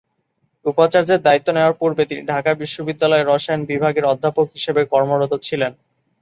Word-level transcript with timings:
উপাচার্যের 0.65 1.19
দায়িত্ব 1.21 1.47
নেয়ার 1.51 1.77
পূর্বে 1.79 2.03
তিনি 2.05 2.21
ঢাকা 2.27 2.51
বিশ্ববিদ্যালয়ের 2.61 3.29
রসায়ন 3.29 3.61
বিভাগের 3.65 4.09
অধ্যাপক 4.11 4.45
হিসেবে 4.55 4.81
কর্মরত 4.91 5.33
ছিলেন। 5.47 5.71